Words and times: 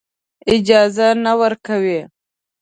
اجازه 0.55 1.07
نه 1.25 1.33
ورکوي. 1.41 1.99